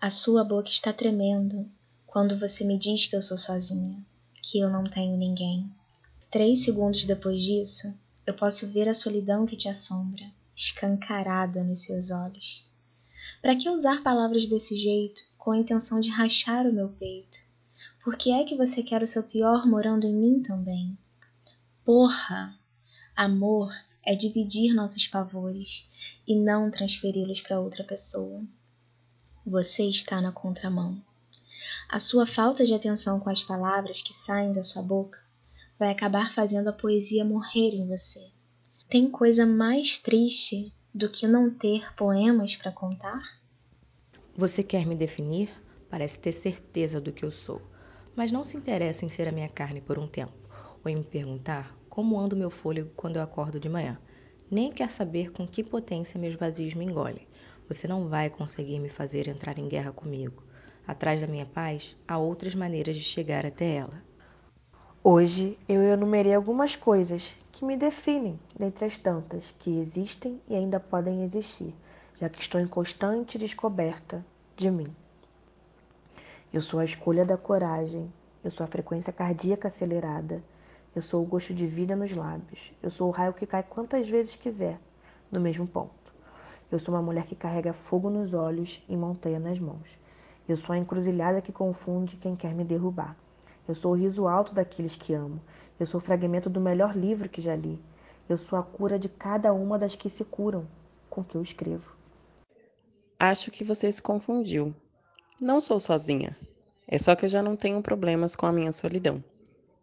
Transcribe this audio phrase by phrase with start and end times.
[0.00, 1.68] A sua boca está tremendo
[2.06, 4.00] quando você me diz que eu sou sozinha,
[4.40, 5.68] que eu não tenho ninguém.
[6.30, 7.92] Três segundos depois disso,
[8.24, 10.24] eu posso ver a solidão que te assombra,
[10.54, 12.64] escancarada nos seus olhos.
[13.42, 17.38] Para que usar palavras desse jeito, com a intenção de rachar o meu peito?
[18.04, 20.96] Por que é que você quer o seu pior morando em mim também?
[21.84, 22.56] Porra!
[23.16, 23.72] Amor
[24.06, 25.90] é dividir nossos pavores
[26.24, 28.44] e não transferi-los para outra pessoa.
[29.50, 31.02] Você está na contramão.
[31.88, 35.18] A sua falta de atenção com as palavras que saem da sua boca
[35.78, 38.20] vai acabar fazendo a poesia morrer em você.
[38.90, 43.22] Tem coisa mais triste do que não ter poemas para contar?
[44.36, 45.48] Você quer me definir?
[45.88, 47.62] Parece ter certeza do que eu sou,
[48.14, 50.36] mas não se interessa em ser a minha carne por um tempo,
[50.84, 53.98] ou em me perguntar como anda o meu fôlego quando eu acordo de manhã.
[54.50, 57.26] Nem quer saber com que potência meus vazios me engolem.
[57.68, 60.42] Você não vai conseguir me fazer entrar em guerra comigo.
[60.86, 64.02] Atrás da minha paz, há outras maneiras de chegar até ela.
[65.04, 70.80] Hoje eu enumerei algumas coisas que me definem dentre as tantas que existem e ainda
[70.80, 71.74] podem existir,
[72.14, 74.24] já que estou em constante descoberta
[74.56, 74.94] de mim.
[76.50, 78.10] Eu sou a escolha da coragem,
[78.42, 80.42] eu sou a frequência cardíaca acelerada,
[80.96, 84.08] eu sou o gosto de vida nos lábios, eu sou o raio que cai quantas
[84.08, 84.80] vezes quiser,
[85.30, 85.97] no mesmo ponto.
[86.70, 89.88] Eu sou uma mulher que carrega fogo nos olhos e montanha nas mãos.
[90.46, 93.16] Eu sou a encruzilhada que confunde quem quer me derrubar.
[93.66, 95.40] Eu sou o riso alto daqueles que amo.
[95.78, 97.80] Eu sou o fragmento do melhor livro que já li.
[98.28, 100.66] Eu sou a cura de cada uma das que se curam
[101.08, 101.96] com que eu escrevo.
[103.18, 104.74] Acho que você se confundiu.
[105.40, 106.36] Não sou sozinha.
[106.86, 109.22] É só que eu já não tenho problemas com a minha solidão.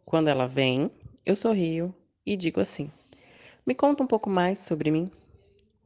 [0.06, 0.92] Quando ela vem,
[1.26, 1.94] eu sorrio
[2.26, 2.92] e digo assim:
[3.66, 5.12] Me conta um pouco mais sobre mim.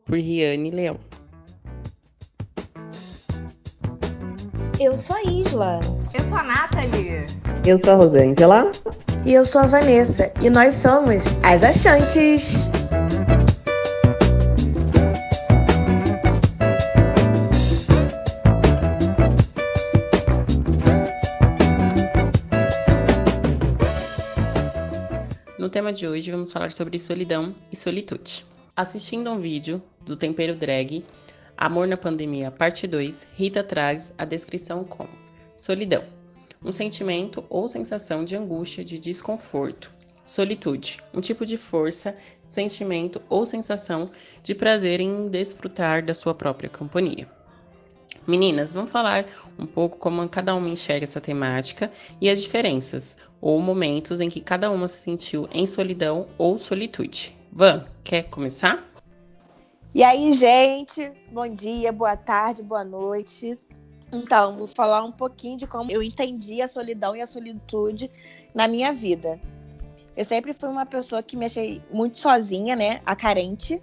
[0.09, 0.99] Por Riane Leão.
[4.79, 5.79] Eu sou a Isla.
[6.11, 7.27] Eu sou a Nathalie.
[7.63, 8.71] Eu sou a Rosângela.
[9.23, 10.33] E eu sou a Vanessa.
[10.41, 12.67] E nós somos as Achantes.
[25.59, 28.43] No tema de hoje vamos falar sobre solidão e solitude.
[28.79, 31.03] Assistindo a um vídeo do Tempero Drag,
[31.57, 35.09] Amor na Pandemia, parte 2, Rita traz a descrição como
[35.53, 36.05] solidão,
[36.63, 39.91] um sentimento ou sensação de angústia, de desconforto.
[40.25, 46.69] Solitude, um tipo de força, sentimento ou sensação de prazer em desfrutar da sua própria
[46.69, 47.29] companhia.
[48.25, 49.25] Meninas, vamos falar
[49.59, 51.91] um pouco como cada uma enxerga essa temática
[52.21, 57.37] e as diferenças ou momentos em que cada uma se sentiu em solidão ou solitude.
[57.51, 58.87] Van, quer começar?
[59.93, 63.57] E aí, gente, bom dia, boa tarde, boa noite.
[64.13, 68.09] Então, vou falar um pouquinho de como eu entendi a solidão e a solitude
[68.53, 69.39] na minha vida.
[70.15, 73.01] Eu sempre fui uma pessoa que me achei muito sozinha, né?
[73.03, 73.81] A carente.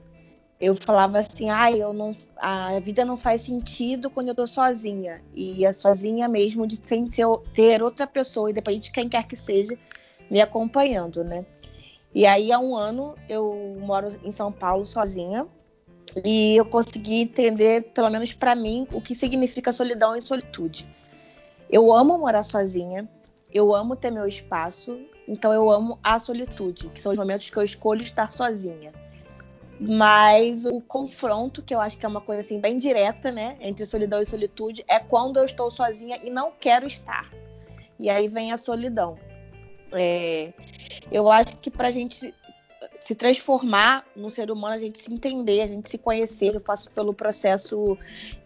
[0.60, 5.22] Eu falava assim, ah, eu não, a vida não faz sentido quando eu tô sozinha.
[5.34, 9.76] E a sozinha mesmo de sem ter outra pessoa, independente de quem quer que seja,
[10.30, 11.44] me acompanhando, né?
[12.16, 15.46] E aí, há um ano, eu moro em São Paulo sozinha.
[16.24, 20.88] E eu consegui entender, pelo menos para mim, o que significa solidão e solitude.
[21.70, 23.06] Eu amo morar sozinha,
[23.52, 27.56] eu amo ter meu espaço, então eu amo a solitude, que são os momentos que
[27.58, 28.92] eu escolho estar sozinha.
[29.78, 33.84] Mas o confronto, que eu acho que é uma coisa assim bem direta, né, entre
[33.84, 37.30] solidão e solitude, é quando eu estou sozinha e não quero estar.
[38.00, 39.18] E aí vem a solidão.
[39.92, 40.54] É,
[41.10, 42.34] eu acho que para a gente
[43.02, 46.54] se transformar no ser humano, a gente se entender, a gente se conhecer.
[46.54, 47.96] Eu passo pelo processo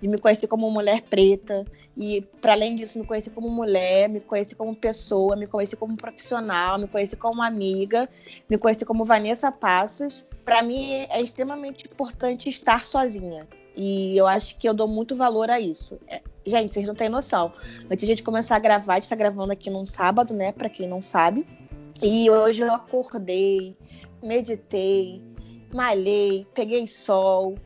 [0.01, 1.65] de me conhecer como mulher preta
[1.97, 5.97] e, para além disso, me conhecer como mulher, me conhecer como pessoa, me conhecer como
[5.97, 8.09] profissional, me conhecer como amiga,
[8.49, 10.27] me conhecer como Vanessa Passos.
[10.45, 13.49] Para mim é extremamente importante estar sozinha.
[13.77, 15.99] E eu acho que eu dou muito valor a isso.
[16.07, 17.53] É, gente, vocês não têm noção.
[17.91, 20.53] Antes de a gente começar a gravar, a gente está gravando aqui num sábado, né?
[20.53, 21.47] Para quem não sabe.
[22.03, 23.77] E hoje eu acordei,
[24.23, 25.23] meditei,
[25.73, 27.57] malhei, peguei sol.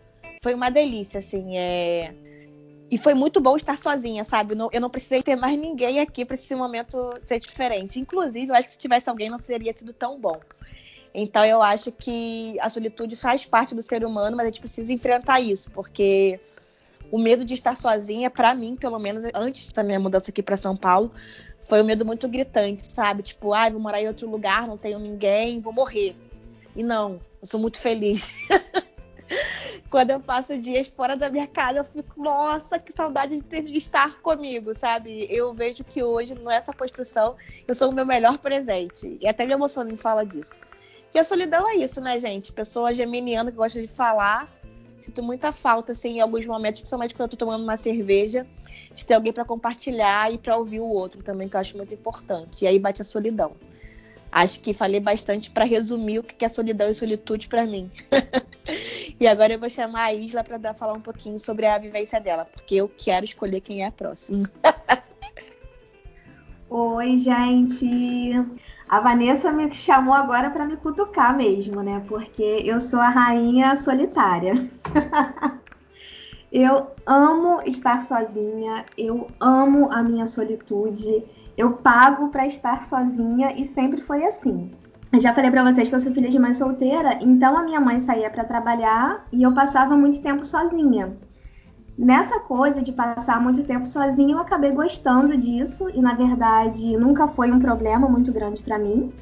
[0.43, 1.57] Foi uma delícia, assim.
[1.57, 2.15] É...
[2.91, 4.55] E foi muito bom estar sozinha, sabe?
[4.73, 7.99] Eu não precisei ter mais ninguém aqui para esse momento ser diferente.
[8.01, 10.39] Inclusive, eu acho que se tivesse alguém, não teria sido tão bom.
[11.15, 14.93] Então, eu acho que a solitude faz parte do ser humano, mas a gente precisa
[14.93, 16.41] enfrentar isso, porque
[17.11, 20.57] o medo de estar sozinha, para mim, pelo menos antes da minha mudança aqui para
[20.57, 21.13] São Paulo,
[21.69, 23.23] foi um medo muito gritante, sabe?
[23.23, 26.17] Tipo, ah, vou morar em outro lugar, não tenho ninguém, vou morrer.
[26.77, 28.33] E não, eu sou muito feliz.
[29.91, 33.65] quando eu passo dias fora da minha casa, eu fico, nossa, que saudade de, ter,
[33.69, 35.27] estar comigo, sabe?
[35.31, 37.37] Eu vejo que hoje, nessa construção,
[37.67, 39.17] eu sou o meu melhor presente.
[39.21, 40.61] E até me emociona em falar disso.
[41.15, 42.53] E a solidão é isso, né, gente?
[42.53, 44.49] Pessoa geminiana que gosta de falar.
[45.05, 48.47] Sinto muita falta, assim, em alguns momentos, principalmente quando eu tô tomando uma cerveja,
[48.95, 51.93] de ter alguém para compartilhar e para ouvir o outro também, que eu acho muito
[51.93, 52.65] importante.
[52.65, 53.53] E aí bate a solidão.
[54.33, 57.91] Acho que falei bastante para resumir o que é solidão e solitude para mim.
[59.21, 62.47] e agora eu vou chamar a Isla para falar um pouquinho sobre a vivência dela,
[62.47, 64.51] porque eu quero escolher quem é a próxima.
[66.71, 68.33] Oi, gente.
[68.89, 72.03] A Vanessa me chamou agora para me cutucar mesmo, né?
[72.07, 74.55] Porque eu sou a rainha solitária.
[76.53, 81.25] eu amo estar sozinha, eu amo a minha solitude
[81.57, 84.71] eu pago para estar sozinha e sempre foi assim.
[85.13, 87.81] Eu já falei para vocês que eu sou filha de mãe solteira, então a minha
[87.81, 91.17] mãe saía para trabalhar e eu passava muito tempo sozinha.
[91.97, 97.29] Nessa coisa de passar muito tempo sozinha, eu acabei gostando disso e na verdade nunca
[97.29, 99.13] foi um problema muito grande para mim.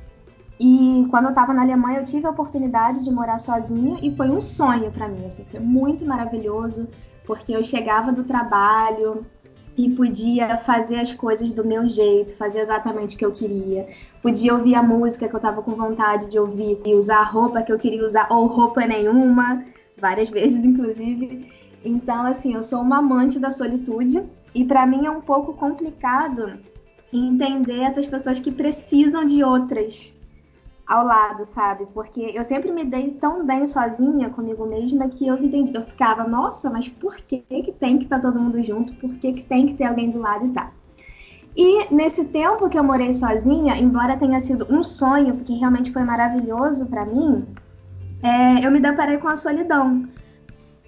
[0.61, 4.29] E quando eu estava na Alemanha, eu tive a oportunidade de morar sozinha e foi
[4.29, 6.87] um sonho para mim, assim, foi muito maravilhoso,
[7.27, 9.25] porque eu chegava do trabalho,
[9.77, 13.89] e podia fazer as coisas do meu jeito, fazer exatamente o que eu queria.
[14.21, 17.63] Podia ouvir a música que eu estava com vontade de ouvir e usar a roupa
[17.63, 19.65] que eu queria usar ou roupa nenhuma,
[19.97, 21.51] várias vezes inclusive.
[21.85, 24.23] Então, assim, eu sou uma amante da solitude
[24.55, 26.59] e para mim é um pouco complicado
[27.13, 30.15] entender essas pessoas que precisam de outras
[30.87, 31.87] ao lado, sabe?
[31.95, 36.25] Porque eu sempre me dei tão bem sozinha comigo mesma que eu entendi, eu ficava,
[36.25, 38.95] nossa, mas por que que tem que estar tá todo mundo junto?
[38.95, 40.71] Por que que tem que ter alguém do lado e tal?
[41.57, 46.03] E nesse tempo que eu morei sozinha, embora tenha sido um sonho, porque realmente foi
[46.03, 47.47] maravilhoso para mim,
[48.23, 50.09] é, eu me deparei com a solidão.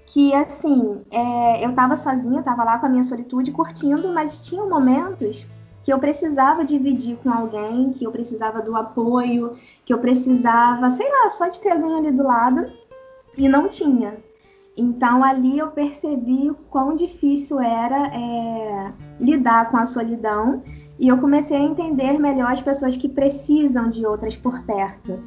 [0.07, 4.65] Que assim, é, eu tava sozinha, tava lá com a minha solitude, curtindo, mas tinha
[4.65, 5.47] momentos
[5.85, 11.07] que eu precisava dividir com alguém, que eu precisava do apoio, que eu precisava, sei
[11.09, 12.73] lá, só de ter alguém ali do lado
[13.37, 14.17] e não tinha.
[14.77, 20.63] Então ali eu percebi o quão difícil era é, lidar com a solidão
[20.99, 25.23] e eu comecei a entender melhor as pessoas que precisam de outras por perto.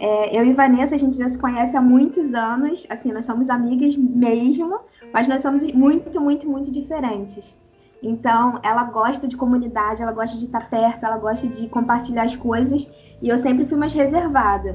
[0.00, 3.48] É, eu e Vanessa, a gente já se conhece há muitos anos, assim, nós somos
[3.48, 4.80] amigas mesmo,
[5.12, 7.56] mas nós somos muito, muito, muito diferentes.
[8.02, 12.34] Então, ela gosta de comunidade, ela gosta de estar perto, ela gosta de compartilhar as
[12.34, 14.74] coisas, e eu sempre fui mais reservada.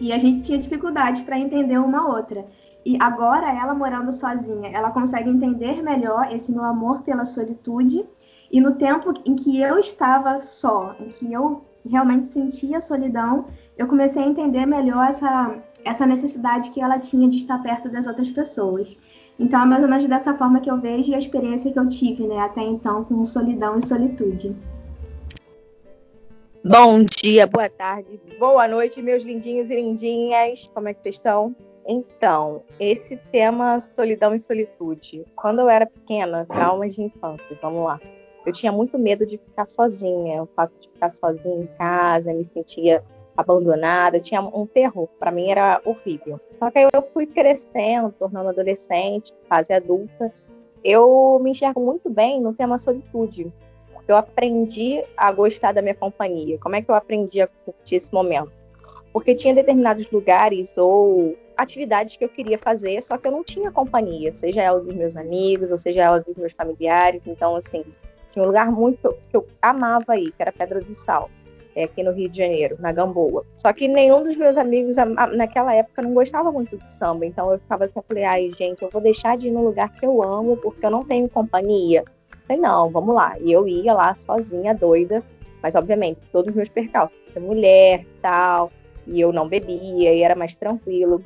[0.00, 2.46] E a gente tinha dificuldade para entender uma outra.
[2.86, 8.06] E agora, ela morando sozinha, ela consegue entender melhor esse meu amor pela solitude.
[8.50, 13.46] E no tempo em que eu estava só, em que eu realmente sentia a solidão,
[13.76, 15.54] eu comecei a entender melhor essa,
[15.84, 18.96] essa necessidade que ela tinha de estar perto das outras pessoas.
[19.38, 21.86] Então é mais ou menos dessa forma que eu vejo e a experiência que eu
[21.86, 24.54] tive, né, até então com solidão e solitude.
[26.64, 30.68] Bom dia, boa tarde, boa noite, meus lindinhos e lindinhas.
[30.74, 31.54] Como é que vocês estão?
[31.86, 35.24] Então, esse tema solidão e solitude.
[35.36, 38.00] Quando eu era pequena, traumas de infância, vamos lá.
[38.44, 40.42] Eu tinha muito medo de ficar sozinha.
[40.42, 43.02] O fato de ficar sozinha em casa, me sentia
[43.38, 45.08] abandonada, tinha um terror.
[45.16, 46.40] Para mim era horrível.
[46.58, 50.34] Só que aí eu fui crescendo, tornando adolescente, fase adulta.
[50.82, 53.52] Eu me enxergo muito bem no tema solitude.
[54.08, 56.58] Eu aprendi a gostar da minha companhia.
[56.58, 58.50] Como é que eu aprendi a curtir esse momento?
[59.12, 63.70] Porque tinha determinados lugares ou atividades que eu queria fazer, só que eu não tinha
[63.70, 67.22] companhia, seja ela dos meus amigos, ou seja ela dos meus familiares.
[67.26, 67.84] Então, assim,
[68.32, 71.30] tinha um lugar muito que eu amava aí, que era Pedra do Sal
[71.78, 73.46] é, aqui no Rio de Janeiro, na Gamboa.
[73.56, 74.96] Só que nenhum dos meus amigos
[75.36, 78.90] naquela época não gostava muito de samba, então eu ficava assim, falei, ai gente, eu
[78.90, 82.02] vou deixar de ir no lugar que eu amo porque eu não tenho companhia.
[82.48, 83.38] falei, não, vamos lá.
[83.38, 85.22] E eu ia lá sozinha, doida,
[85.62, 88.72] mas obviamente todos os meus percalços, mulher tal,
[89.06, 91.22] e eu não bebia e era mais tranquilo.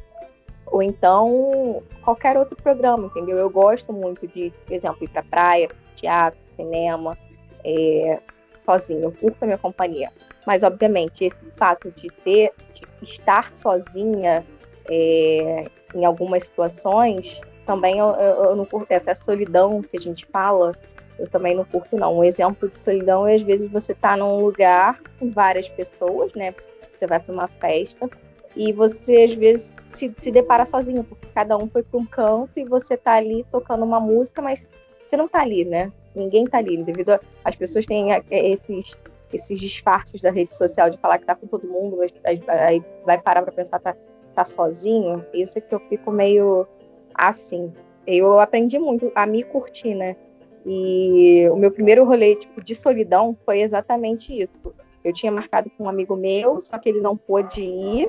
[0.66, 3.38] Ou então qualquer outro programa, entendeu?
[3.38, 7.16] Eu gosto muito de, por exemplo, ir pra praia, teatro, cinema,
[7.64, 8.18] é,
[8.66, 10.10] sozinho, eu curto a minha companhia.
[10.46, 14.44] Mas, obviamente, esse fato de ter, de estar sozinha
[14.88, 20.26] é, em algumas situações, também eu, eu, eu, não curto essa solidão que a gente
[20.26, 20.76] fala,
[21.18, 22.18] eu também não curto, não.
[22.18, 26.52] Um exemplo de solidão é, às vezes, você tá num lugar com várias pessoas, né?
[26.98, 28.10] Você vai para uma festa
[28.56, 32.50] e você, às vezes, se, se depara sozinho, porque cada um foi para um canto
[32.56, 34.66] e você tá ali tocando uma música, mas
[35.06, 35.92] você não tá ali, né?
[36.14, 38.96] Ninguém tá ali, devido às pessoas têm esses
[39.36, 43.42] esses disfarces da rede social de falar que tá com todo mundo, aí vai parar
[43.42, 43.96] para pensar tá,
[44.34, 45.24] tá sozinho.
[45.32, 46.66] Isso é que eu fico meio
[47.14, 47.72] assim.
[48.06, 50.16] Eu aprendi muito a me curtir, né?
[50.64, 54.74] E o meu primeiro rolê tipo, de solidão foi exatamente isso.
[55.04, 58.08] Eu tinha marcado com um amigo meu, só que ele não pôde ir.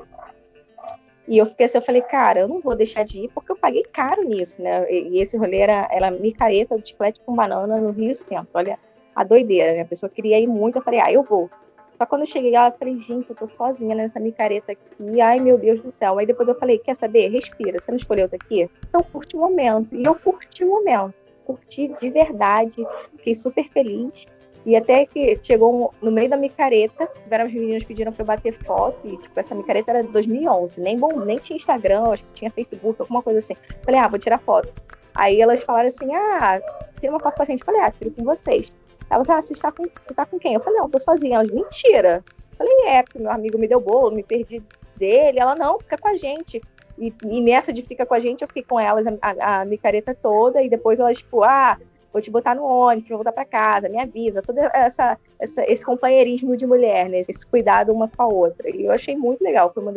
[1.26, 3.56] E eu fiquei assim, eu falei, cara, eu não vou deixar de ir porque eu
[3.56, 4.90] paguei caro nisso, né?
[4.92, 8.48] E esse rolê era, era micareta de chiclete com banana no Rio Centro.
[8.54, 8.78] Olha
[9.14, 9.80] a doideira, né?
[9.82, 11.50] A pessoa queria ir muito, eu falei, ah, eu vou.
[11.96, 15.20] Só quando eu cheguei lá, eu falei, gente, eu tô sozinha nessa micareta aqui.
[15.20, 16.18] Ai, meu Deus do céu.
[16.18, 17.28] Aí depois eu falei, quer saber?
[17.28, 17.80] Respira.
[17.80, 18.68] Você não escolheu daqui?
[18.88, 19.94] Então curte o momento.
[19.94, 21.14] E eu curti o momento.
[21.44, 22.84] Curti de verdade.
[23.16, 24.26] Fiquei super feliz.
[24.66, 28.52] E até que chegou no meio da micareta, tiveram as meninas pediram para eu bater
[28.64, 32.32] foto, e tipo, essa micareta era de 2011, nem bom, nem tinha Instagram, acho que
[32.32, 33.54] tinha Facebook, alguma coisa assim.
[33.84, 34.72] Falei, ah, vou tirar foto.
[35.14, 36.60] Aí elas falaram assim, ah,
[36.98, 37.62] tira uma foto com a gente.
[37.62, 38.72] Falei, ah, tiro com vocês.
[39.10, 40.54] Elas, ah, você está com, você tá com quem?
[40.54, 41.36] Eu falei, não, tô sozinha.
[41.36, 42.24] Elas, mentira.
[42.52, 44.62] Eu falei, é, porque meu amigo me deu bolo, me perdi
[44.96, 45.38] dele.
[45.38, 46.60] Ela, não, fica com a gente.
[46.98, 49.64] E, e nessa de fica com a gente, eu fiquei com elas a, a, a
[49.64, 51.76] micareta toda, e depois elas, tipo, ah,
[52.12, 55.84] vou te botar no ônibus, vou voltar para casa, me avisa, todo essa, essa, esse
[55.84, 57.18] companheirismo de mulher, né?
[57.18, 58.70] Esse cuidado uma com a outra.
[58.70, 59.72] E eu achei muito legal.
[59.74, 59.92] Foi uma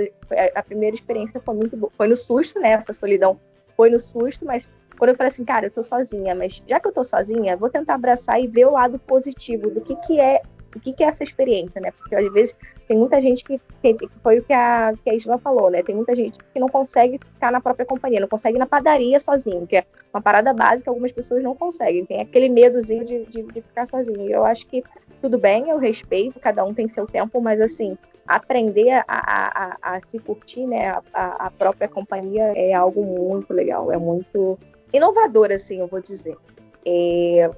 [0.55, 1.91] a primeira experiência foi muito boa.
[1.95, 2.71] Foi no susto, né?
[2.71, 3.39] Essa solidão
[3.75, 6.87] foi no susto, mas quando eu falei assim, cara, eu tô sozinha, mas já que
[6.87, 10.41] eu tô sozinha, vou tentar abraçar e ver o lado positivo do que, que é
[10.75, 11.91] o que, que é essa experiência, né?
[11.91, 12.55] Porque às vezes
[12.87, 15.81] tem muita gente que, que foi o que a, que a Isla falou, né?
[15.81, 19.19] Tem muita gente que não consegue ficar na própria companhia, não consegue ir na padaria
[19.19, 23.43] sozinho, que é uma parada básica, algumas pessoas não conseguem, tem aquele medozinho de, de,
[23.43, 24.29] de ficar sozinho.
[24.29, 24.83] E eu acho que
[25.21, 29.95] tudo bem, eu respeito, cada um tem seu tempo, mas assim, aprender a, a, a,
[29.95, 30.89] a se curtir, né?
[31.13, 34.57] A, a própria companhia é algo muito legal, é muito
[34.94, 36.38] inovador, assim, eu vou dizer.
[36.86, 37.50] É,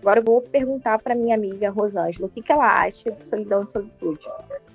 [0.00, 3.64] Agora eu vou perguntar para minha amiga Rosângela o que, que ela acha de solidão
[3.64, 4.24] e solitude.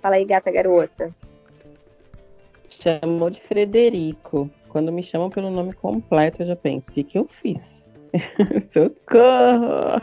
[0.02, 1.10] Fala aí, gata garota.
[2.70, 4.50] Chamou de Frederico.
[4.68, 7.82] Quando me chamam pelo nome completo, eu já penso: o que, que eu fiz?
[8.74, 10.02] Socorro!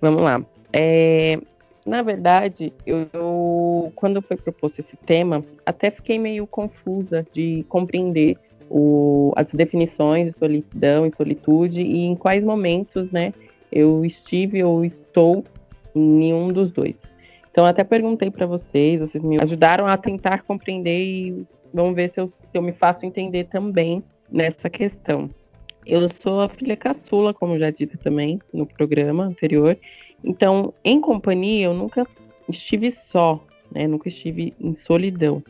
[0.00, 0.44] Vamos lá.
[0.72, 1.38] É,
[1.86, 8.36] na verdade, eu, eu, quando foi proposto esse tema, até fiquei meio confusa de compreender
[8.72, 13.34] o, as definições de solidão e solitude e em quais momentos, né,
[13.70, 15.44] eu estive ou estou
[15.94, 16.94] em nenhum dos dois.
[17.50, 22.18] Então, até perguntei para vocês, vocês me ajudaram a tentar compreender e vamos ver se
[22.18, 25.28] eu, se eu me faço entender também nessa questão.
[25.84, 29.76] Eu sou a filha caçula, como já disse também no programa anterior.
[30.24, 32.06] Então, em companhia, eu nunca
[32.48, 33.86] estive só, né?
[33.86, 35.42] Nunca estive em solidão.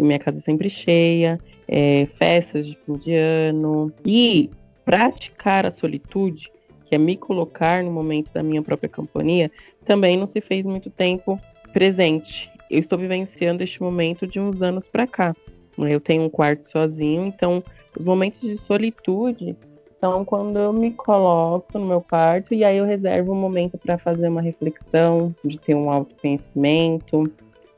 [0.00, 3.92] Minha casa sempre cheia, é, festas de fim de ano.
[4.04, 4.50] E
[4.84, 6.50] praticar a solitude,
[6.86, 9.50] que é me colocar no momento da minha própria companhia,
[9.84, 11.38] também não se fez muito tempo
[11.72, 12.50] presente.
[12.70, 15.34] Eu estou vivenciando este momento de uns anos para cá.
[15.78, 17.62] Eu tenho um quarto sozinho, então
[17.98, 19.56] os momentos de solitude
[20.00, 23.96] são quando eu me coloco no meu quarto e aí eu reservo um momento para
[23.96, 27.30] fazer uma reflexão, de ter um autoconhecimento,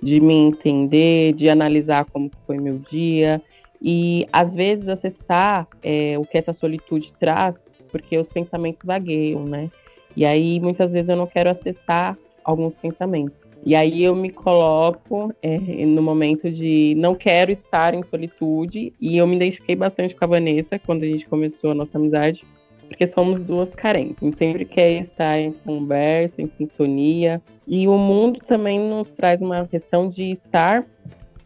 [0.04, 3.40] de me entender, de analisar como foi meu dia
[3.80, 7.54] e às vezes acessar é, o que essa solitude traz,
[7.90, 9.70] porque os pensamentos vagueiam, né?
[10.14, 13.42] E aí muitas vezes eu não quero acessar alguns pensamentos.
[13.64, 15.56] E aí eu me coloco é,
[15.86, 20.28] no momento de não quero estar em solitude e eu me identifiquei bastante com a
[20.28, 22.44] Vanessa quando a gente começou a nossa amizade,
[22.88, 24.16] porque somos duas carentes.
[24.20, 27.40] A gente sempre quer estar em conversa, em sintonia.
[27.66, 30.84] E o mundo também nos traz uma questão de estar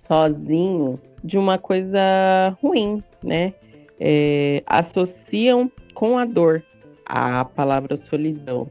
[0.06, 3.52] sozinho de uma coisa ruim, né?
[4.00, 6.62] É, associam com a dor
[7.04, 8.68] a palavra solidão.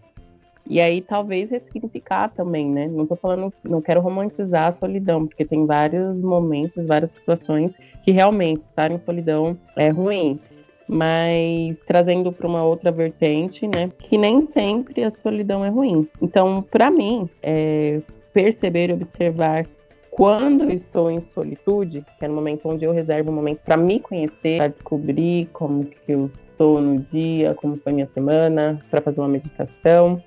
[0.69, 2.88] E aí talvez ressignificar também, né?
[2.88, 8.12] Não tô falando, não quero romantizar a solidão, porque tem vários momentos, várias situações que
[8.12, 10.39] realmente estar em solidão é ruim
[10.88, 13.91] mas trazendo para uma outra vertente, né?
[14.00, 16.08] Que nem sempre a solidão é ruim.
[16.22, 18.00] Então, para mim, é,
[18.34, 19.65] perceber e observar
[20.10, 23.77] quando eu estou em solitude, que é no momento onde eu reservo um momento para
[23.77, 29.00] me conhecer, para descobrir como que eu estou no dia, como foi minha semana, para
[29.00, 30.17] fazer uma meditação.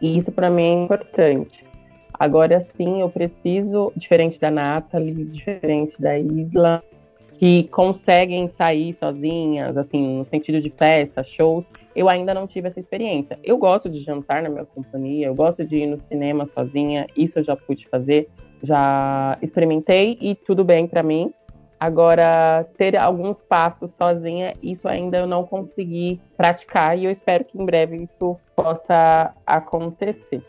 [0.00, 1.64] E isso para mim é importante.
[2.14, 6.80] Agora sim, eu preciso, diferente da Nathalie, diferente da Isla,
[7.42, 12.78] que conseguem sair sozinhas, assim, no sentido de festa, shows, eu ainda não tive essa
[12.78, 13.36] experiência.
[13.42, 17.40] Eu gosto de jantar na minha companhia, eu gosto de ir no cinema sozinha, isso
[17.40, 18.30] eu já pude fazer,
[18.62, 21.34] já experimentei e tudo bem para mim.
[21.80, 27.60] Agora, ter alguns passos sozinha, isso ainda eu não consegui praticar e eu espero que
[27.60, 30.44] em breve isso possa acontecer.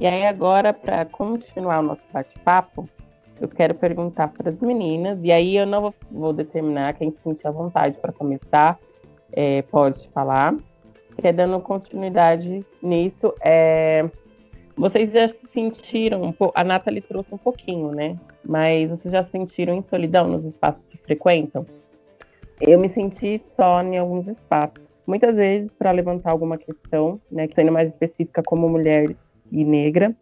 [0.00, 2.88] E aí, agora, para continuar o nosso bate-papo,
[3.40, 7.18] eu quero perguntar para as meninas, e aí eu não vou, vou determinar quem se
[7.22, 8.78] sentir à vontade para começar,
[9.32, 10.54] é, pode falar.
[11.18, 14.06] Que é dando continuidade nisso, é,
[14.76, 18.18] vocês já se sentiram, a Nathalie trouxe um pouquinho, né?
[18.44, 21.64] Mas vocês já se sentiram em solidão nos espaços que frequentam?
[22.60, 24.86] Eu me senti só em alguns espaços.
[25.06, 29.16] Muitas vezes para levantar alguma questão, né, sendo mais específica como mulher
[29.50, 30.14] e negra,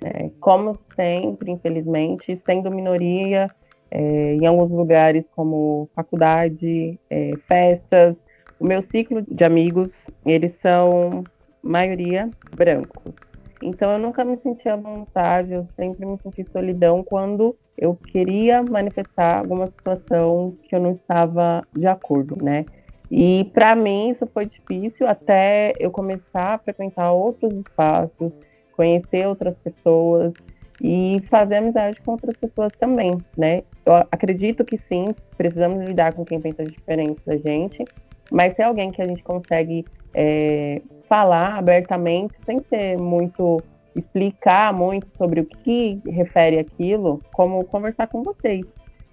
[0.00, 3.50] né, como sempre, infelizmente, sendo minoria
[3.90, 8.16] é, em alguns lugares como faculdade, é, festas.
[8.58, 11.26] O meu ciclo de amigos, eles são
[11.62, 13.14] maioria brancos.
[13.60, 18.62] Então eu nunca me senti à vontade, eu sempre me senti solidão quando eu queria
[18.62, 22.66] manifestar alguma situação que eu não estava de acordo, né?
[23.10, 28.32] E para mim isso foi difícil até eu começar a frequentar outros espaços,
[28.78, 30.32] conhecer outras pessoas
[30.80, 33.64] e fazer amizade com outras pessoas também, né?
[33.84, 37.84] Eu acredito que sim, precisamos lidar com quem pensa diferente da gente,
[38.30, 43.60] mas se é alguém que a gente consegue é, falar abertamente, sem ter muito
[43.96, 48.64] explicar muito sobre o que refere aquilo, como conversar com vocês.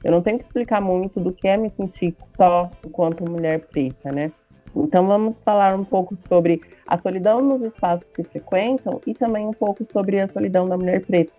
[0.04, 4.12] Eu não tenho que explicar muito do que é me sentir só enquanto mulher preta,
[4.12, 4.32] né?
[4.76, 9.54] Então vamos falar um pouco sobre a solidão nos espaços que frequentam e também um
[9.54, 11.32] pouco sobre a solidão da mulher preta.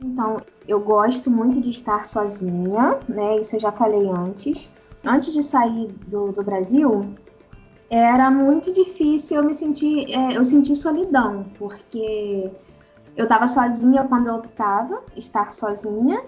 [0.00, 0.36] Então,
[0.68, 3.38] eu gosto muito de estar sozinha, né?
[3.38, 4.70] Isso eu já falei antes.
[5.04, 7.14] Antes de sair do, do Brasil,
[7.90, 12.50] era muito difícil eu me sentir, é, eu senti solidão, porque
[13.16, 16.22] eu estava sozinha quando eu optava estar sozinha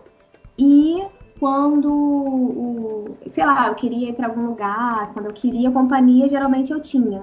[0.59, 1.03] e
[1.38, 6.73] quando, o, sei lá, eu queria ir para algum lugar, quando eu queria companhia, geralmente
[6.73, 7.23] eu tinha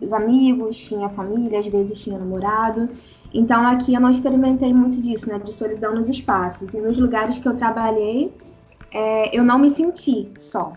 [0.00, 2.88] os amigos, tinha família, às vezes tinha namorado.
[3.32, 7.38] Então aqui eu não experimentei muito disso, né, de solidão nos espaços e nos lugares
[7.38, 8.32] que eu trabalhei,
[8.92, 10.72] é, eu não me senti só.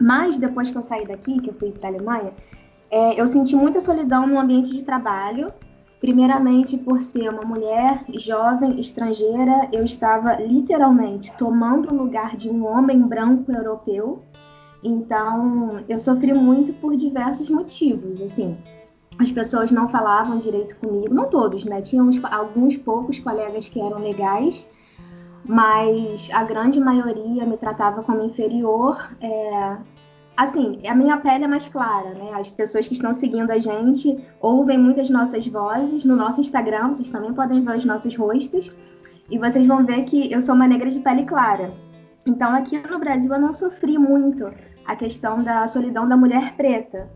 [0.00, 2.32] Mas depois que eu saí daqui, que eu fui para a Alemanha,
[2.90, 5.52] é, eu senti muita solidão no ambiente de trabalho.
[6.02, 12.66] Primeiramente, por ser uma mulher jovem, estrangeira, eu estava literalmente tomando o lugar de um
[12.66, 14.20] homem branco europeu.
[14.82, 18.20] Então, eu sofri muito por diversos motivos.
[18.20, 18.58] Assim,
[19.16, 21.80] as pessoas não falavam direito comigo, não todos, né?
[21.80, 24.68] Tinha uns, alguns poucos colegas que eram legais,
[25.46, 29.08] mas a grande maioria me tratava como inferior.
[29.20, 29.76] É,
[30.42, 32.30] assim, a minha pele é mais clara, né?
[32.34, 37.10] As pessoas que estão seguindo a gente ouvem muitas nossas vozes no nosso Instagram, vocês
[37.10, 38.72] também podem ver os nossos rostos
[39.30, 41.72] e vocês vão ver que eu sou uma negra de pele clara.
[42.26, 44.52] Então aqui no Brasil eu não sofri muito
[44.84, 47.08] a questão da solidão da mulher preta.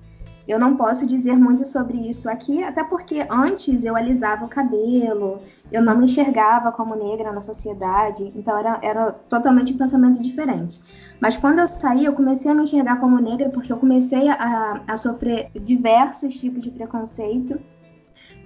[0.46, 5.40] Eu não posso dizer muito sobre isso aqui, até porque antes eu alisava o cabelo,
[5.72, 10.80] eu não me enxergava como negra na sociedade, então era, era totalmente um pensamento diferente.
[11.20, 14.82] Mas quando eu saí, eu comecei a me enxergar como negra porque eu comecei a,
[14.86, 17.58] a sofrer diversos tipos de preconceito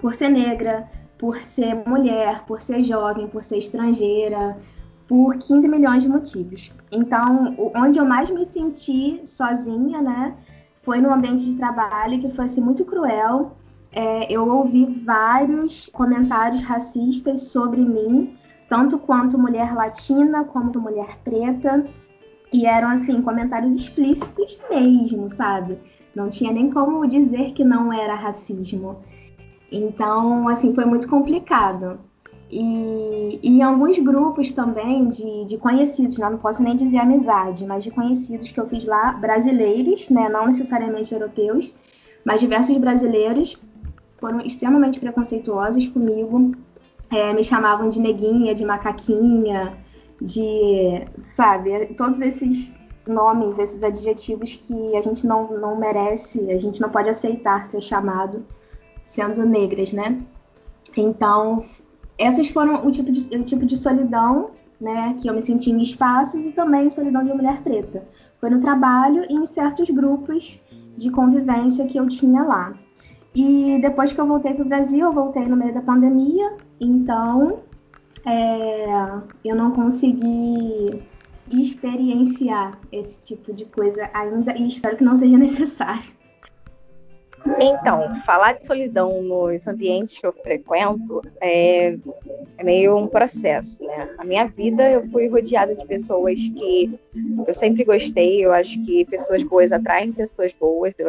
[0.01, 4.57] por ser negra, por ser mulher, por ser jovem, por ser estrangeira,
[5.07, 6.73] por 15 milhões de motivos.
[6.91, 10.35] Então, onde eu mais me senti sozinha, né,
[10.83, 13.57] foi no ambiente de trabalho que foi assim, muito cruel.
[13.93, 18.37] É, eu ouvi vários comentários racistas sobre mim,
[18.69, 21.85] tanto quanto mulher latina, como mulher preta.
[22.53, 25.79] E eram, assim, comentários explícitos mesmo, sabe?
[26.14, 28.99] Não tinha nem como dizer que não era racismo.
[29.71, 32.01] Então, assim, foi muito complicado.
[32.53, 36.29] E, e alguns grupos também de, de conhecidos, né?
[36.29, 40.29] não posso nem dizer amizade, mas de conhecidos que eu fiz lá, brasileiros, né?
[40.29, 41.73] não necessariamente europeus,
[42.25, 43.57] mas diversos brasileiros
[44.19, 46.53] foram extremamente preconceituosos comigo,
[47.09, 49.79] é, me chamavam de neguinha, de macaquinha,
[50.21, 52.75] de, sabe, todos esses
[53.07, 57.81] nomes, esses adjetivos que a gente não, não merece, a gente não pode aceitar ser
[57.81, 58.45] chamado
[59.05, 60.21] sendo negras, né?
[60.97, 61.65] Então,
[62.20, 65.80] essas foram o tipo de, o tipo de solidão, né, que eu me senti em
[65.80, 68.06] espaços e também solidão de mulher preta.
[68.40, 70.61] Foi no trabalho e em certos grupos
[70.96, 72.74] de convivência que eu tinha lá.
[73.35, 77.61] E depois que eu voltei para o Brasil, eu voltei no meio da pandemia, então
[78.24, 78.87] é,
[79.44, 81.02] eu não consegui
[81.50, 86.19] experienciar esse tipo de coisa ainda e espero que não seja necessário.
[87.59, 91.96] Então, falar de solidão nos ambientes que eu frequento é,
[92.59, 94.14] é, meio um processo, né?
[94.18, 96.98] A minha vida eu fui rodeada de pessoas que
[97.46, 101.09] eu sempre gostei, eu acho que pessoas boas atraem pessoas boas, eu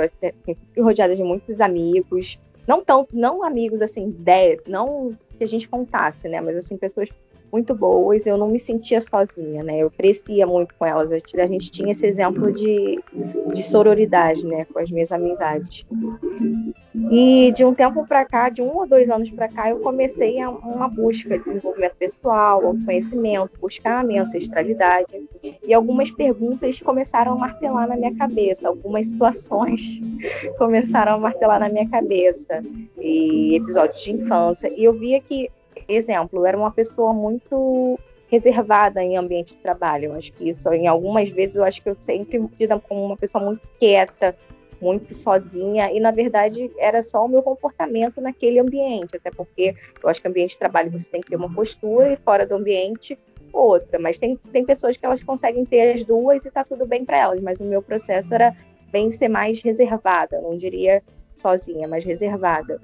[0.74, 5.68] fui rodeada de muitos amigos, não tão, não amigos assim, de, não que a gente
[5.68, 6.40] contasse, né?
[6.40, 7.10] Mas assim, pessoas
[7.52, 9.80] muito boas, eu não me sentia sozinha, né?
[9.80, 11.12] Eu crescia muito com elas.
[11.12, 13.00] A gente tinha esse exemplo de,
[13.54, 15.86] de sororidade, né, com as minhas amizades.
[17.12, 20.40] E de um tempo para cá, de um ou dois anos para cá, eu comecei
[20.40, 25.22] a, uma busca de desenvolvimento pessoal, autoconhecimento, buscar a minha ancestralidade.
[25.64, 30.02] E algumas perguntas começaram a martelar na minha cabeça, algumas situações
[30.58, 32.64] começaram a martelar na minha cabeça,
[32.98, 34.72] e episódios de infância.
[34.76, 35.50] E eu via que
[35.88, 37.98] exemplo, eu era uma pessoa muito
[38.30, 40.06] reservada em ambiente de trabalho.
[40.06, 43.18] Eu acho que isso, em algumas vezes, eu acho que eu sempre tida como uma
[43.18, 44.36] pessoa muito quieta,
[44.82, 50.10] muito sozinha, e na verdade era só o meu comportamento naquele ambiente, até porque eu
[50.10, 53.18] acho que ambiente de trabalho você tem que ter uma postura e fora do ambiente
[53.54, 57.06] outra, mas tem, tem pessoas que elas conseguem ter as duas e tá tudo bem
[57.06, 58.56] para elas, mas o meu processo era
[58.92, 61.04] bem ser mais reservada, não diria
[61.36, 62.80] sozinha, mas reservada.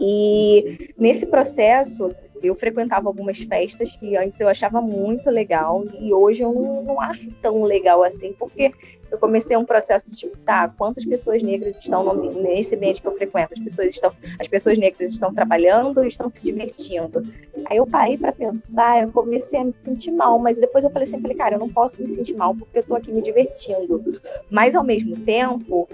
[0.00, 6.42] E nesse processo, eu frequentava algumas festas que antes eu achava muito legal e hoje
[6.42, 8.72] eu não, não, acho tão legal assim, porque
[9.10, 13.06] eu comecei um processo de tipo, tá, quantas pessoas negras estão no, nesse ambiente que
[13.06, 13.52] eu frequento?
[13.52, 17.22] As pessoas estão, as pessoas negras estão trabalhando estão se divertindo.
[17.66, 21.06] Aí eu parei para pensar, eu comecei a me sentir mal, mas depois eu falei
[21.06, 24.20] assim, falei, cara, eu não posso me sentir mal porque eu tô aqui me divertindo.
[24.50, 25.86] Mas ao mesmo tempo,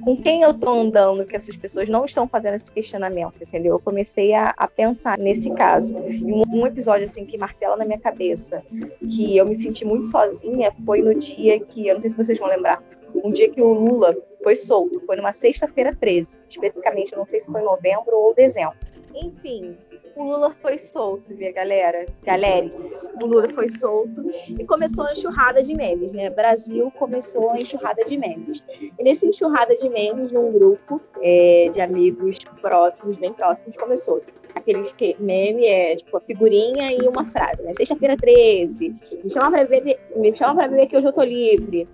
[0.00, 3.74] com quem eu tô andando que essas pessoas não estão fazendo esse questionamento, entendeu?
[3.74, 5.96] Eu comecei a, a pensar nesse caso.
[6.08, 8.62] E um, um, episódio assim que martela na minha cabeça,
[8.98, 12.38] que eu me senti muito sozinha, foi no dia que, eu não sei se vocês
[12.38, 12.82] vão lembrar,
[13.22, 17.40] um dia que o Lula foi solto, foi numa sexta-feira 13, especificamente, eu não sei
[17.40, 18.76] se foi novembro ou dezembro.
[19.14, 19.76] Enfim,
[20.16, 22.06] o Lula foi solto, viu, galera?
[22.22, 26.30] Galeres, o Lula foi solto e começou a enxurrada de memes, né?
[26.30, 28.64] Brasil começou a enxurrada de memes.
[28.80, 34.22] E nesse enxurrada de memes, num grupo é, de amigos próximos, bem próximos, começou
[34.54, 37.72] aqueles que meme é tipo a figurinha e uma frase, né?
[37.74, 38.94] Sexta-feira 13,
[39.24, 41.88] me chama pra beber, me chama pra beber que hoje eu tô livre.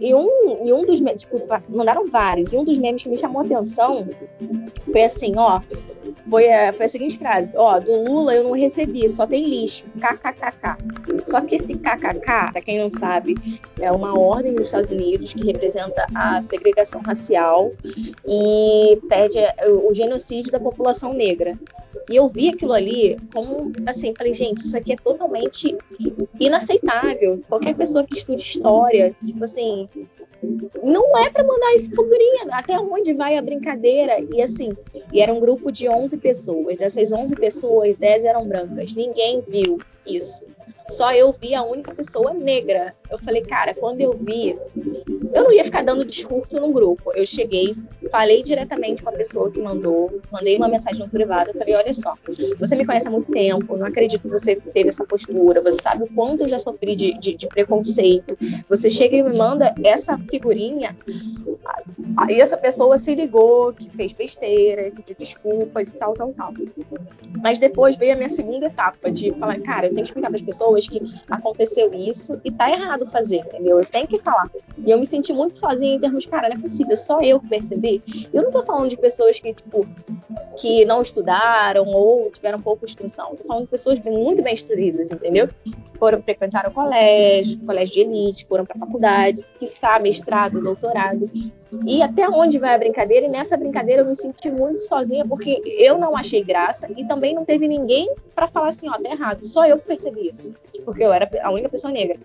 [0.00, 3.16] E um, e um dos memes, tipo, mandaram vários, e um dos memes que me
[3.16, 4.08] chamou a atenção
[4.90, 5.60] foi assim, ó,
[6.28, 9.86] foi a, foi a seguinte frase: Ó, do Lula eu não recebi, só tem lixo.
[10.00, 11.24] KKKK.
[11.24, 13.36] Só que esse KKK, para quem não sabe,
[13.80, 17.70] é uma ordem dos Estados Unidos que representa a segregação racial
[18.26, 19.38] e pede
[19.84, 21.56] o genocídio da população negra.
[22.10, 25.78] E eu vi aquilo ali como, assim, falei, gente, isso aqui é totalmente
[26.40, 27.44] inaceitável.
[27.48, 29.88] Qualquer pessoa que estude história, tipo assim,
[30.82, 32.46] não é para mandar esse figurinha.
[32.50, 34.18] Até onde vai a brincadeira?
[34.32, 34.76] E assim,
[35.12, 36.76] e era um grupo de 11 pessoas.
[36.76, 38.92] Dessas 11 pessoas, 10 eram brancas.
[38.92, 40.44] Ninguém viu isso.
[40.96, 42.94] Só eu vi a única pessoa negra.
[43.10, 44.58] Eu falei, cara, quando eu vi,
[45.32, 47.12] eu não ia ficar dando discurso no grupo.
[47.14, 47.74] Eu cheguei,
[48.10, 51.52] falei diretamente com a pessoa que mandou, mandei uma mensagem privada.
[51.54, 52.14] Falei, olha só,
[52.58, 56.04] você me conhece há muito tempo, não acredito que você teve essa postura, você sabe
[56.04, 58.36] o quanto eu já sofri de, de, de preconceito.
[58.68, 60.96] Você chega e me manda essa figurinha.
[62.18, 66.52] Aí essa pessoa se ligou, que fez besteira, pediu desculpas e tal, tal, tal.
[67.42, 70.36] Mas depois veio a minha segunda etapa de falar, cara, eu tenho que explicar para
[70.36, 73.78] as pessoas que aconteceu isso e tá errado fazer, entendeu?
[73.78, 74.50] Eu tenho que falar.
[74.78, 77.48] E eu me senti muito sozinha em termos, cara, não é possível, só eu que
[77.48, 78.02] percebi.
[78.32, 79.86] Eu não tô falando de pessoas que, tipo,
[80.56, 83.30] que não estudaram ou tiveram pouca instrução.
[83.30, 85.48] Eu tô falando de pessoas muito bem instruídas, entendeu?
[86.02, 91.30] Foram frequentar o colégio, colégio de elite, foram para faculdades, que sabe mestrado, doutorado.
[91.86, 93.26] E até onde vai a brincadeira?
[93.26, 97.36] E nessa brincadeira eu me senti muito sozinha porque eu não achei graça e também
[97.36, 99.44] não teve ninguém para falar assim, ó, tá errado.
[99.44, 100.52] Só eu percebi isso,
[100.84, 102.18] porque eu era a única pessoa negra.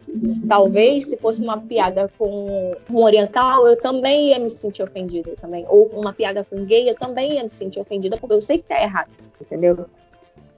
[0.50, 5.68] Talvez se fosse uma piada com um oriental, eu também ia me sentir ofendida também.
[5.70, 8.64] Ou uma piada com gay, eu também ia me sentir ofendida porque eu sei que
[8.64, 9.86] tá errado, entendeu?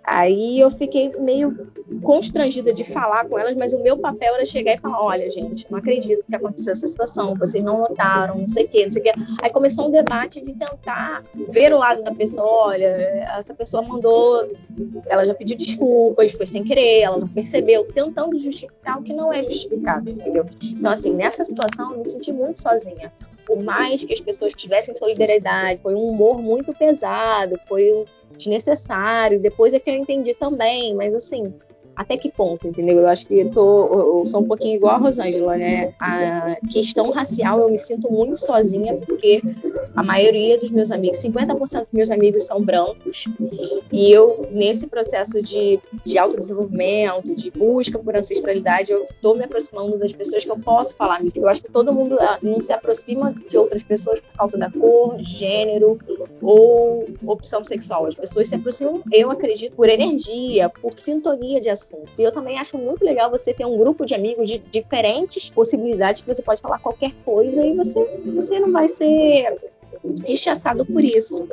[0.09, 4.73] Aí eu fiquei meio constrangida de falar com elas, mas o meu papel era chegar
[4.73, 8.65] e falar: olha, gente, não acredito que aconteceu essa situação, vocês não notaram, não sei
[8.65, 9.11] o quê, não sei o quê.
[9.43, 12.87] Aí começou um debate de tentar ver o lado da pessoa: olha,
[13.37, 14.51] essa pessoa mandou,
[15.05, 19.31] ela já pediu desculpas, foi sem querer, ela não percebeu, tentando justificar o que não
[19.31, 20.43] é justificado, entendeu?
[20.59, 23.11] Então, assim, nessa situação eu me senti muito sozinha
[23.49, 28.05] por mais que as pessoas tivessem solidariedade, foi um humor muito pesado, foi
[28.37, 29.39] desnecessário.
[29.39, 31.51] Depois é que eu entendi também, mas assim,
[31.99, 32.99] até que ponto, entendeu?
[32.99, 35.93] Eu acho que eu, tô, eu sou um pouquinho igual a Rosângela, né?
[35.99, 39.41] A questão racial eu me sinto muito sozinha, porque
[39.93, 43.25] a maioria dos meus amigos, 50% dos meus amigos são brancos,
[43.91, 49.97] e eu, nesse processo de, de autodesenvolvimento, de busca por ancestralidade, eu tô me aproximando
[49.97, 51.19] das pessoas que eu posso falar.
[51.35, 54.71] Eu acho que todo mundo ah, não se aproxima de outras pessoas por causa da
[54.71, 55.99] cor, gênero
[56.41, 58.05] ou opção sexual.
[58.05, 62.17] As pessoas se aproximam, eu acredito, por energia, por sintonia de assuntos.
[62.17, 66.21] E eu também acho muito legal você ter um grupo de amigos de diferentes possibilidades
[66.21, 69.57] que você pode falar qualquer coisa e você, você não vai ser
[70.23, 71.47] rechaçado por isso.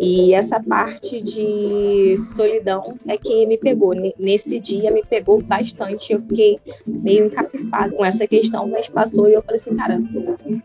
[0.00, 3.94] E essa parte de solidão é que me pegou.
[4.18, 6.12] Nesse dia me pegou bastante.
[6.12, 10.00] Eu fiquei meio encafifada com essa questão, mas passou e eu falei assim, cara,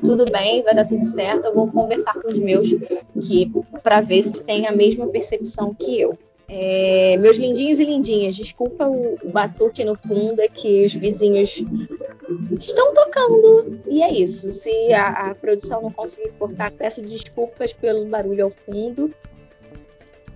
[0.02, 1.46] tudo bem, vai dar tudo certo.
[1.46, 3.52] Eu vou conversar com os meus que
[3.84, 6.18] para ver se tem a mesma percepção que eu.
[6.52, 11.64] É, meus lindinhos e lindinhas, desculpa o batuque no fundo, é que os vizinhos
[12.58, 13.80] estão tocando.
[13.88, 14.50] E é isso.
[14.50, 19.14] Se a, a produção não conseguir cortar, peço desculpas pelo barulho ao fundo.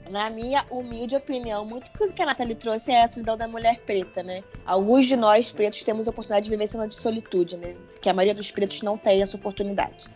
[0.10, 3.80] Na minha humilde opinião, muito coisa que a Nathalie trouxe é a solidão da mulher
[3.80, 4.44] preta, né?
[4.64, 7.74] Alguns de nós pretos temos a oportunidade de viver esse de solitude, né?
[8.00, 10.10] Que a maioria dos pretos não tem essa oportunidade.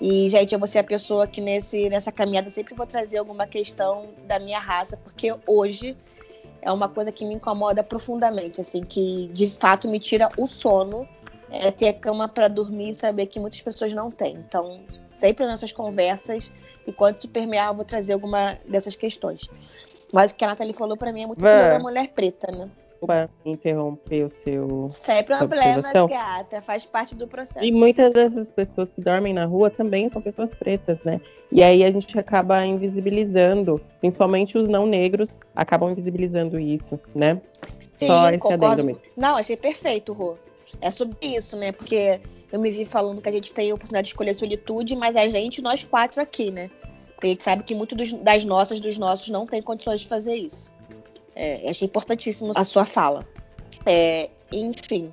[0.00, 3.46] E, gente, eu vou ser a pessoa que nesse, nessa caminhada sempre vou trazer alguma
[3.46, 5.96] questão da minha raça, porque hoje
[6.60, 11.08] é uma coisa que me incomoda profundamente, assim, que de fato me tira o sono,
[11.50, 14.34] é ter cama para dormir e saber que muitas pessoas não têm.
[14.34, 14.80] Então,
[15.16, 16.52] sempre nessas conversas,
[16.86, 19.48] enquanto isso permear, eu vou trazer alguma dessas questões.
[20.12, 22.68] Mas o que a Nathalie falou para mim é muito sobre a mulher preta, né?
[22.96, 24.88] Desculpa interromper o seu.
[24.90, 26.62] Sem problemas, gata.
[26.62, 27.64] Faz parte do processo.
[27.64, 31.20] E muitas dessas pessoas que dormem na rua também são pessoas pretas, né?
[31.52, 37.40] E aí a gente acaba invisibilizando, principalmente os não negros, acabam invisibilizando isso, né?
[37.98, 38.84] Sim, Só esse concordo.
[38.84, 39.02] mesmo.
[39.16, 40.36] Não, achei perfeito, Rô.
[40.80, 41.72] É sobre isso, né?
[41.72, 45.14] Porque eu me vi falando que a gente tem a oportunidade de escolher solitude, mas
[45.14, 46.70] a gente, nós quatro aqui, né?
[47.14, 50.34] Porque a gente sabe que muitos das nossas, dos nossos, não tem condições de fazer
[50.36, 50.68] isso.
[51.36, 53.28] É, achei importantíssimo a sua fala.
[53.84, 55.12] É, enfim,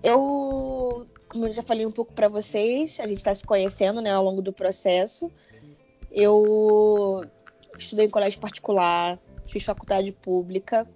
[0.00, 4.12] eu, como eu já falei um pouco para vocês, a gente está se conhecendo né,
[4.12, 5.28] ao longo do processo.
[6.10, 7.26] Eu
[7.76, 10.86] estudei em colégio particular, fiz faculdade pública.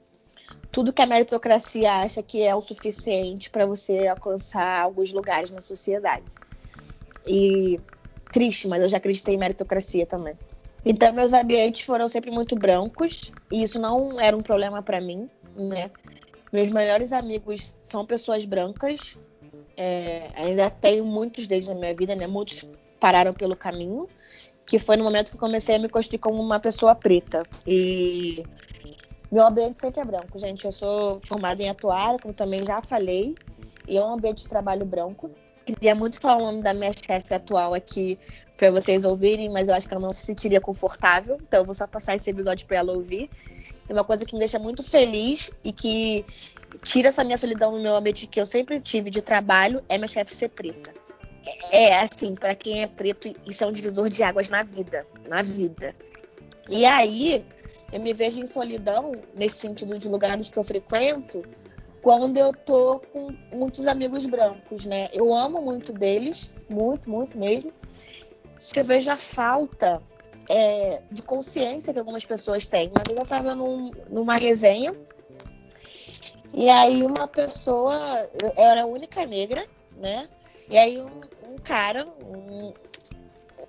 [0.70, 5.60] Tudo que a meritocracia acha que é o suficiente para você alcançar alguns lugares na
[5.60, 6.24] sociedade.
[7.26, 7.80] E
[8.30, 10.38] triste, mas eu já acreditei em meritocracia também.
[10.84, 15.28] Então, meus ambientes foram sempre muito brancos, e isso não era um problema para mim,
[15.56, 15.90] né?
[16.52, 19.16] Meus melhores amigos são pessoas brancas,
[19.76, 22.26] é, ainda tenho muitos deles na minha vida, né?
[22.26, 22.68] Muitos
[22.98, 24.08] pararam pelo caminho,
[24.66, 27.46] que foi no momento que comecei a me construir como uma pessoa preta.
[27.66, 28.46] E
[29.30, 30.64] meu ambiente sempre é branco, gente.
[30.64, 33.36] Eu sou formada em atuária, como também já falei,
[33.86, 35.30] e é um ambiente de trabalho branco.
[35.64, 38.18] Queria muito falar o nome da minha chefe atual aqui,
[38.56, 41.74] para vocês ouvirem, mas eu acho que ela não se sentiria confortável, então eu vou
[41.74, 43.30] só passar esse episódio para ela ouvir.
[43.88, 46.24] É uma coisa que me deixa muito feliz e que
[46.82, 50.08] tira essa minha solidão no meu ambiente que eu sempre tive de trabalho é minha
[50.08, 50.92] chefe ser preta.
[51.70, 55.42] É assim, para quem é preto, isso é um divisor de águas na vida, na
[55.42, 55.94] vida.
[56.68, 57.44] E aí,
[57.92, 61.42] eu me vejo em solidão nesse sentido de lugares que eu frequento,
[62.02, 65.08] quando eu tô com muitos amigos brancos, né?
[65.12, 67.72] Eu amo muito deles, muito, muito mesmo
[68.72, 70.00] que eu vejo a falta
[70.48, 72.88] é, de consciência que algumas pessoas têm.
[72.88, 74.94] Uma vez eu estava num, numa resenha
[76.54, 80.28] e aí uma pessoa, eu era a única negra, né?
[80.68, 82.72] E aí um, um cara, um,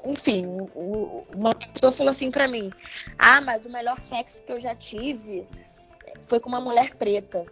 [0.05, 2.69] enfim, um, uma pessoa falou assim para mim:
[3.17, 5.47] Ah, mas o melhor sexo que eu já tive
[6.23, 7.45] foi com uma mulher preta.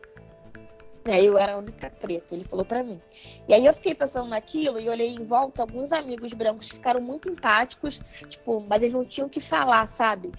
[1.06, 3.02] Aí eu era a única preta, ele falou para mim.
[3.48, 7.28] E aí eu fiquei pensando naquilo e olhei em volta, alguns amigos brancos ficaram muito
[7.28, 10.32] empáticos, tipo, mas eles não tinham o que falar, sabe?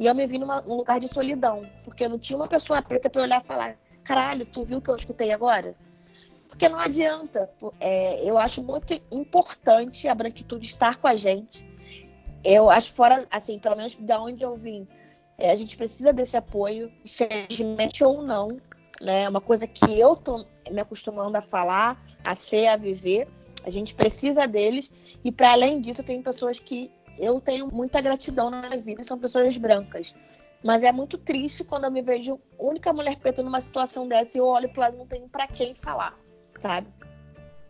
[0.00, 2.80] E eu me vi numa, num lugar de solidão, porque eu não tinha uma pessoa
[2.80, 5.76] preta para olhar e falar, caralho, tu viu o que eu escutei agora?
[6.48, 7.50] Porque não adianta.
[7.78, 11.68] É, eu acho muito importante a branquitude estar com a gente.
[12.42, 14.88] Eu acho fora, assim, pelo menos da onde eu vim,
[15.36, 18.58] é, a gente precisa desse apoio, infelizmente ou não
[19.00, 19.24] né?
[19.24, 23.28] É uma coisa que eu tô me acostumando a falar, a ser, a viver.
[23.64, 24.92] A gente precisa deles.
[25.24, 29.18] E para além disso, tem pessoas que eu tenho muita gratidão na minha vida, são
[29.18, 30.14] pessoas brancas.
[30.62, 34.40] Mas é muito triste quando eu me vejo única mulher preta numa situação dessa e
[34.40, 36.18] eu olho para lado e não tenho para quem falar,
[36.58, 36.88] sabe?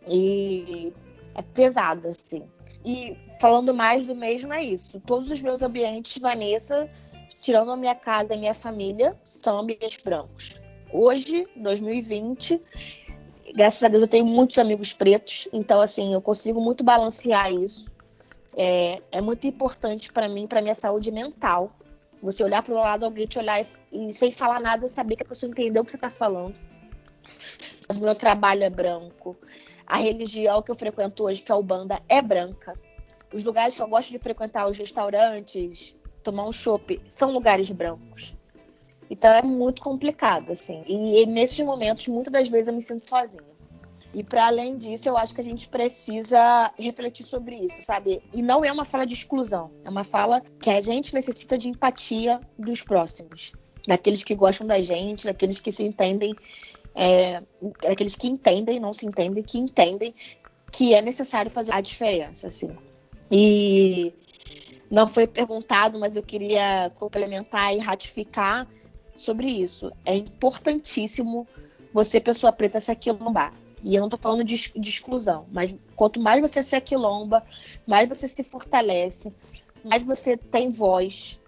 [0.07, 0.93] E
[1.35, 2.43] é pesado, assim.
[2.83, 4.99] E falando mais do mesmo é isso.
[5.01, 6.89] Todos os meus ambientes, Vanessa,
[7.41, 10.55] tirando a minha casa e minha família, são ambientes brancos
[10.91, 12.61] hoje, 2020,
[13.53, 17.85] graças a Deus eu tenho muitos amigos pretos, então assim, eu consigo muito balancear isso.
[18.55, 21.71] É, é muito importante para mim, para minha saúde mental.
[22.21, 25.23] Você olhar para o lado, alguém te olhar e, e, sem falar nada, saber que
[25.23, 26.55] a pessoa entendeu o que você está falando.
[27.87, 29.37] Mas o meu trabalho é branco.
[29.85, 32.73] A religião que eu frequento hoje, que é o banda, é branca.
[33.31, 38.36] Os lugares que eu gosto de frequentar, os restaurantes, tomar um chopp, são lugares brancos.
[39.09, 40.83] Então é muito complicado, assim.
[40.85, 43.57] E, e nesses momentos, muitas das vezes eu me sinto sozinha.
[44.13, 48.21] E para além disso, eu acho que a gente precisa refletir sobre isso, sabe?
[48.33, 51.69] E não é uma fala de exclusão, é uma fala que a gente necessita de
[51.69, 53.51] empatia dos próximos,
[53.85, 56.35] daqueles que gostam da gente, daqueles que se entendem,
[56.95, 57.43] é,
[57.81, 60.15] daqueles que entendem, não se entendem, que entendem
[60.71, 62.75] que é necessário fazer a diferença, assim.
[63.29, 64.13] E
[64.89, 68.67] não foi perguntado, mas eu queria complementar e ratificar
[69.19, 69.91] sobre isso.
[70.05, 71.47] É importantíssimo
[71.93, 73.53] você, pessoa preta, se aquilombar.
[73.83, 77.43] E eu não estou falando de, de, exclusão, mas quanto mais você se aquilomba,
[77.85, 79.31] mais você se fortalece,
[79.83, 81.39] mais você tem voz,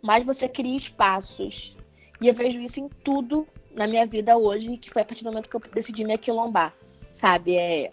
[0.00, 1.76] mais você cria espaços.
[2.20, 5.30] E eu vejo isso em tudo na minha vida hoje, que foi a partir do
[5.30, 6.72] momento que eu decidi me aquilombar,
[7.12, 7.56] sabe?
[7.56, 7.90] É...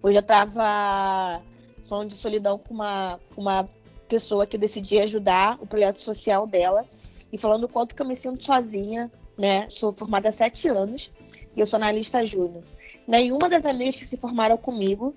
[0.00, 1.42] Hoje eu estava
[1.88, 3.68] falando de solidão com uma, uma
[4.08, 6.86] pessoa que eu decidi ajudar o projeto social dela
[7.32, 9.68] e falando o quanto que eu me sinto sozinha, né?
[9.70, 11.10] Sou formada há sete anos
[11.56, 12.62] e eu sou analista júnior.
[13.06, 15.14] Nenhuma das amigas que se formaram comigo,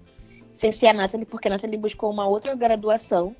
[0.56, 3.36] sem ser a Nathalie, porque a Nathalie buscou uma outra graduação,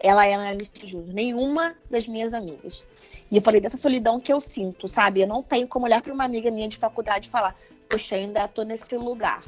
[0.00, 1.14] ela é analista júnior.
[1.14, 2.84] Nenhuma das minhas amigas.
[3.30, 5.20] E eu falei dessa solidão que eu sinto, sabe?
[5.20, 7.56] Eu não tenho como olhar para uma amiga minha de faculdade e falar,
[7.88, 9.44] poxa, ainda tô nesse lugar.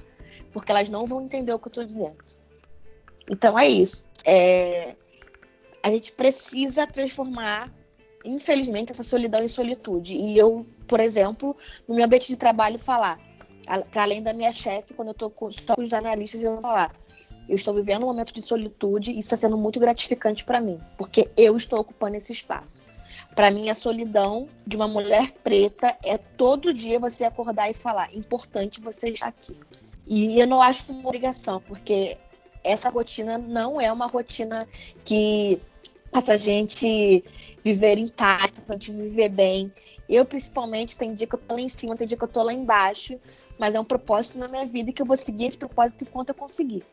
[0.52, 2.16] Porque elas não vão entender o que eu tô dizendo.
[3.28, 4.04] Então é isso.
[4.24, 4.94] É...
[5.82, 7.68] A gente precisa transformar
[8.24, 10.14] infelizmente, essa solidão e solitude.
[10.14, 11.56] E eu, por exemplo,
[11.88, 13.20] no meu ambiente de trabalho, falar,
[13.90, 16.94] para além da minha chefe, quando eu estou com, com os jornalistas, eu vou falar,
[17.48, 20.78] eu estou vivendo um momento de solitude e isso está sendo muito gratificante para mim,
[20.96, 22.80] porque eu estou ocupando esse espaço.
[23.34, 28.14] Para mim, a solidão de uma mulher preta é todo dia você acordar e falar:
[28.14, 29.56] importante você estar aqui.
[30.06, 32.18] E eu não acho uma obrigação, porque
[32.62, 34.68] essa rotina não é uma rotina
[35.04, 35.60] que
[36.12, 37.24] faça a gente
[37.64, 39.72] viver em paz, a gente viver bem.
[40.08, 42.42] Eu, principalmente, tem dia que eu tô lá em cima, tem dia que eu tô
[42.42, 43.18] lá embaixo,
[43.58, 46.34] mas é um propósito na minha vida que eu vou seguir esse propósito enquanto eu
[46.34, 46.84] conseguir.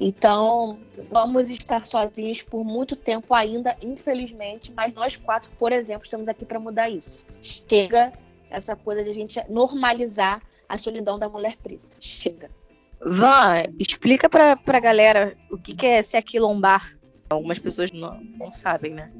[0.00, 0.78] Então,
[1.10, 6.46] vamos estar sozinhos por muito tempo ainda, infelizmente, mas nós quatro, por exemplo, estamos aqui
[6.46, 7.24] para mudar isso.
[7.42, 8.10] Chega
[8.48, 11.96] essa coisa de a gente normalizar a solidão da mulher preta.
[12.00, 12.50] Chega.
[13.04, 16.96] Van, explica para a galera o que, que é se aquilombar.
[17.28, 19.12] Algumas pessoas não, não sabem, né?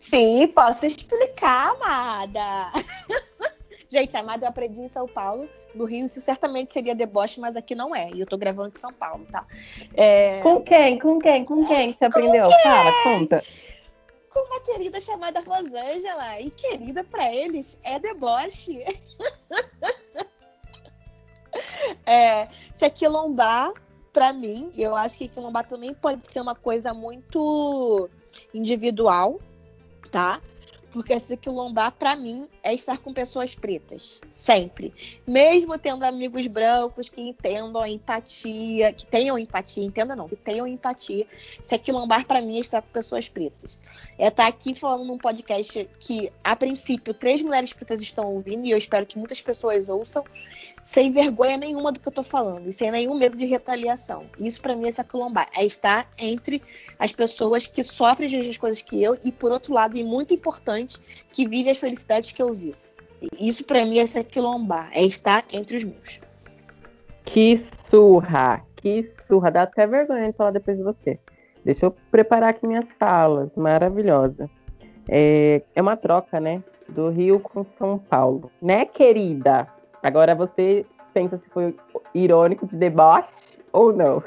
[0.00, 2.72] Sim, posso explicar, amada.
[3.88, 5.48] Gente, amada eu aprendi em São Paulo.
[5.74, 8.10] No Rio isso certamente seria deboche, mas aqui não é.
[8.10, 9.46] E eu tô gravando em São Paulo, tá?
[9.94, 10.40] É...
[10.42, 10.98] Com quem?
[10.98, 11.44] Com quem?
[11.44, 12.50] Com quem você aprendeu?
[12.62, 13.42] Fala, conta.
[14.30, 16.40] Com uma querida chamada Rosângela.
[16.40, 18.84] E querida para eles é deboche.
[22.04, 23.72] é, se aquilombar
[24.12, 28.08] para mim, eu acho que quilombar também pode ser uma coisa muito
[28.52, 29.40] individual,
[30.08, 30.40] tá?
[30.92, 34.22] Porque se quilombar, para mim, é estar com pessoas pretas.
[34.34, 34.92] Sempre.
[35.26, 40.66] Mesmo tendo amigos brancos que entendam a empatia, que tenham empatia, entenda não, que tenham
[40.66, 41.26] empatia.
[41.64, 43.78] Se quilombar, para mim, é estar com pessoas pretas.
[44.18, 48.64] É estar tá aqui falando num podcast que, a princípio, três mulheres pretas estão ouvindo,
[48.64, 50.24] e eu espero que muitas pessoas ouçam
[50.88, 54.24] sem vergonha nenhuma do que eu tô falando e sem nenhum medo de retaliação.
[54.38, 56.62] Isso para mim é se aquilombar, é estar entre
[56.98, 60.32] as pessoas que sofrem as mesmas coisas que eu e por outro lado, e muito
[60.32, 60.98] importante,
[61.30, 62.78] que vivem as felicidades que eu vivo.
[63.38, 66.20] Isso para mim é se aquilombar, é estar entre os meus.
[67.26, 71.18] Que surra, que surra, dá até vergonha de falar depois de você.
[71.66, 74.48] Deixa eu preparar aqui minhas falas, maravilhosa.
[75.06, 76.62] É, é uma troca, né?
[76.88, 78.50] Do Rio com São Paulo.
[78.62, 79.68] Né, querida?
[80.02, 81.74] Agora você pensa se foi
[82.14, 83.28] irônico de deboche
[83.72, 84.22] ou não.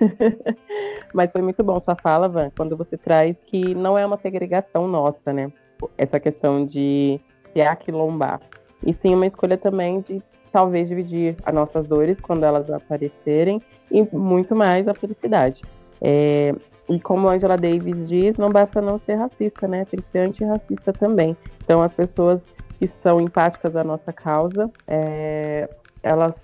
[1.14, 4.86] Mas foi muito bom sua fala, Van, quando você traz que não é uma segregação
[4.88, 5.52] nossa, né?
[5.96, 7.20] Essa questão de
[7.52, 8.40] se aquilombar.
[8.84, 10.22] E sim uma escolha também de
[10.52, 15.62] talvez dividir as nossas dores quando elas aparecerem e muito mais a felicidade.
[16.00, 16.54] É,
[16.88, 19.84] e como Angela Davis diz, não basta não ser racista, né?
[19.84, 21.36] Tem que ser antirracista também.
[21.62, 22.40] Então as pessoas
[22.78, 24.70] que são empáticas à nossa causa.
[24.86, 25.68] É,
[26.02, 26.34] elas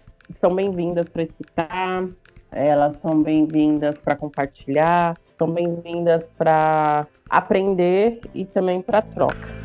[0.40, 2.08] são bem-vindas para escutar,
[2.50, 9.64] elas são bem-vindas para compartilhar, são bem-vindas para aprender e também para troca.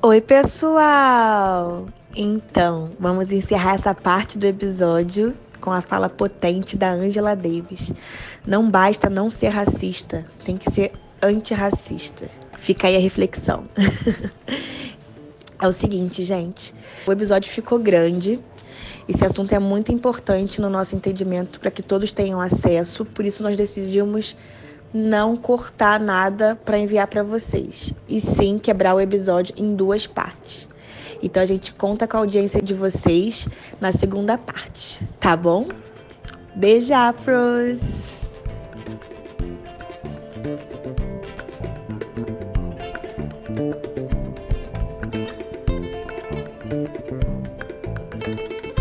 [0.00, 1.84] Oi, pessoal!
[2.16, 7.92] Então, vamos encerrar essa parte do episódio com a fala potente da Angela Davis.
[8.46, 10.92] Não basta não ser racista, tem que ser
[11.22, 12.28] antirracista.
[12.56, 13.64] Fica aí a reflexão.
[15.60, 16.74] é o seguinte, gente.
[17.06, 18.40] O episódio ficou grande.
[19.08, 23.42] Esse assunto é muito importante no nosso entendimento para que todos tenham acesso, por isso
[23.42, 24.36] nós decidimos
[24.92, 30.68] não cortar nada para enviar para vocês, e sim quebrar o episódio em duas partes.
[31.22, 33.48] Então a gente conta com a audiência de vocês
[33.80, 35.66] na segunda parte, tá bom?
[36.54, 36.92] Beijo,